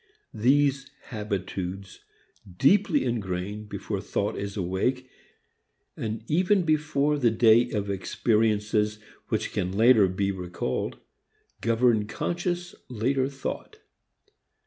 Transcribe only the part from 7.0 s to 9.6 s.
the day of experiences which